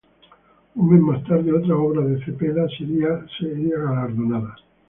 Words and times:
Un 0.73 0.87
mes 0.89 0.99
más 0.99 1.23
tarde, 1.25 1.53
otra 1.53 1.75
obra 1.75 2.01
de 2.03 2.25
Cepeda 2.25 2.65
sería 2.67 3.77
galardonada. 3.77 4.55